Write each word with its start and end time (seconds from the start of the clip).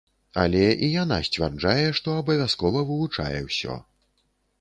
Але 0.43 0.61
і 0.85 0.87
яна 1.01 1.19
сцвярджае, 1.27 1.83
што 1.99 2.15
абавязкова 2.21 2.81
вывучае 2.89 3.37
ўсё. 3.49 3.77